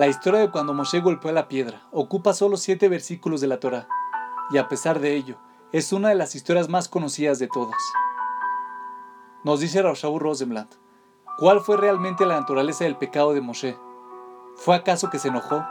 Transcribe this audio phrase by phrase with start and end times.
[0.00, 3.86] La historia de cuando Moshe golpeó la piedra ocupa solo siete versículos de la Torah,
[4.50, 5.36] y a pesar de ello,
[5.72, 7.76] es una de las historias más conocidas de todas.
[9.44, 10.76] Nos dice Raushabu Rosenblatt,
[11.36, 13.76] ¿cuál fue realmente la naturaleza del pecado de Moshe?
[14.56, 15.66] ¿Fue acaso que se enojó?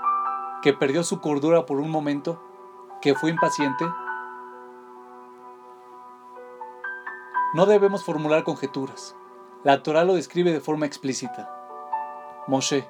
[0.62, 2.40] ¿Que perdió su cordura por un momento?
[3.02, 3.84] ¿Que fue impaciente?
[7.56, 9.16] No debemos formular conjeturas.
[9.64, 11.52] La Torah lo describe de forma explícita.
[12.46, 12.88] Moshe,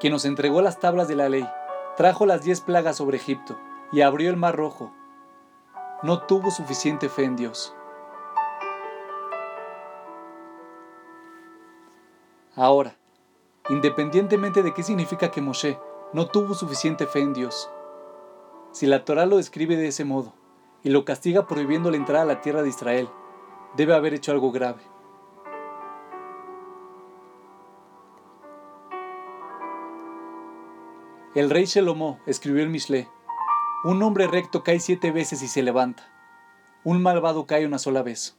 [0.00, 1.48] quien nos entregó las tablas de la ley,
[1.96, 3.58] trajo las diez plagas sobre Egipto
[3.92, 4.92] y abrió el mar rojo.
[6.02, 7.74] No tuvo suficiente fe en Dios.
[12.54, 12.96] Ahora,
[13.68, 15.78] independientemente de qué significa que Moshe
[16.12, 17.70] no tuvo suficiente fe en Dios,
[18.72, 20.34] si la Torah lo describe de ese modo
[20.82, 23.08] y lo castiga prohibiendo la entrada a la tierra de Israel,
[23.76, 24.82] debe haber hecho algo grave.
[31.34, 33.06] El rey Shelomó escribió el Mishle,
[33.84, 36.10] un hombre recto cae siete veces y se levanta,
[36.84, 38.38] un malvado cae una sola vez.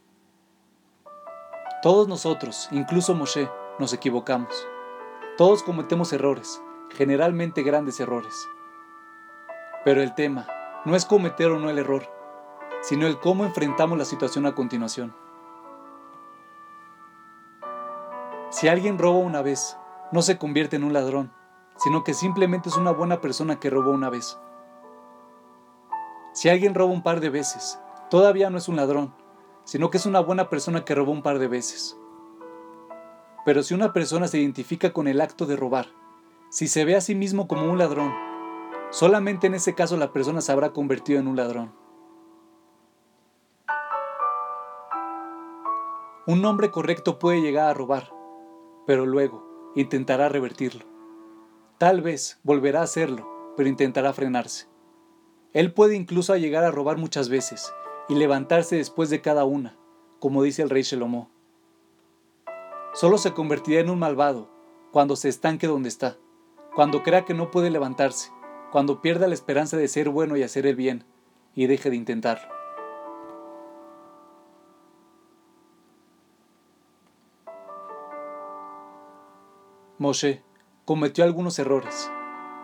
[1.82, 4.66] Todos nosotros, incluso Moshe, nos equivocamos.
[5.38, 6.60] Todos cometemos errores,
[6.90, 8.48] generalmente grandes errores.
[9.84, 10.48] Pero el tema
[10.84, 12.10] no es cometer o no el error,
[12.82, 15.14] sino el cómo enfrentamos la situación a continuación.
[18.50, 19.78] Si alguien roba una vez,
[20.10, 21.32] no se convierte en un ladrón,
[21.82, 24.38] sino que simplemente es una buena persona que robó una vez.
[26.32, 29.14] Si alguien roba un par de veces, todavía no es un ladrón,
[29.64, 31.96] sino que es una buena persona que robó un par de veces.
[33.46, 35.86] Pero si una persona se identifica con el acto de robar,
[36.50, 38.12] si se ve a sí mismo como un ladrón,
[38.90, 41.72] solamente en ese caso la persona se habrá convertido en un ladrón.
[46.26, 48.12] Un hombre correcto puede llegar a robar,
[48.86, 50.89] pero luego intentará revertirlo.
[51.80, 54.68] Tal vez volverá a hacerlo, pero intentará frenarse.
[55.54, 57.72] Él puede incluso llegar a robar muchas veces
[58.06, 59.78] y levantarse después de cada una,
[60.18, 61.30] como dice el rey Shelomó.
[62.92, 64.50] Solo se convertirá en un malvado
[64.92, 66.18] cuando se estanque donde está,
[66.74, 68.30] cuando crea que no puede levantarse,
[68.70, 71.06] cuando pierda la esperanza de ser bueno y hacer el bien,
[71.54, 72.52] y deje de intentarlo.
[79.96, 80.44] Moshe
[80.90, 82.10] cometió algunos errores,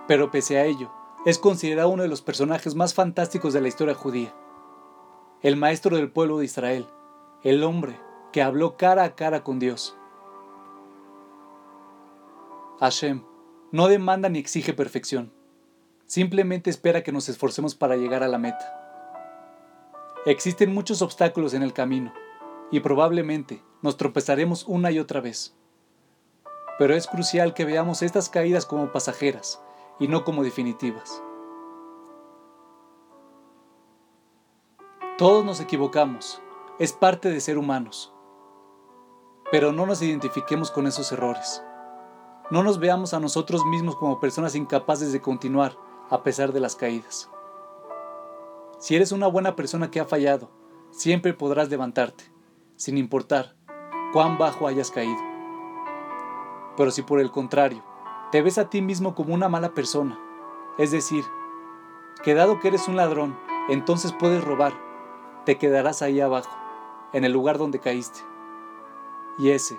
[0.08, 0.90] pero pese a ello,
[1.26, 4.34] es considerado uno de los personajes más fantásticos de la historia judía.
[5.42, 6.88] El maestro del pueblo de Israel,
[7.44, 8.00] el hombre
[8.32, 9.96] que habló cara a cara con Dios.
[12.80, 13.22] Hashem
[13.70, 15.32] no demanda ni exige perfección,
[16.06, 18.74] simplemente espera que nos esforcemos para llegar a la meta.
[20.26, 22.12] Existen muchos obstáculos en el camino
[22.72, 25.56] y probablemente nos tropezaremos una y otra vez
[26.78, 29.60] pero es crucial que veamos estas caídas como pasajeras
[29.98, 31.22] y no como definitivas.
[35.18, 36.42] Todos nos equivocamos,
[36.78, 38.12] es parte de ser humanos,
[39.50, 41.62] pero no nos identifiquemos con esos errores.
[42.50, 45.76] No nos veamos a nosotros mismos como personas incapaces de continuar
[46.10, 47.30] a pesar de las caídas.
[48.78, 50.50] Si eres una buena persona que ha fallado,
[50.90, 52.24] siempre podrás levantarte,
[52.76, 53.56] sin importar
[54.12, 55.35] cuán bajo hayas caído.
[56.76, 57.82] Pero si por el contrario,
[58.32, 60.18] te ves a ti mismo como una mala persona,
[60.78, 61.24] es decir,
[62.22, 63.38] que dado que eres un ladrón,
[63.68, 64.72] entonces puedes robar,
[65.44, 66.56] te quedarás ahí abajo,
[67.12, 68.20] en el lugar donde caíste.
[69.38, 69.78] Y ese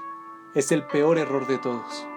[0.53, 2.07] es el peor error de todos.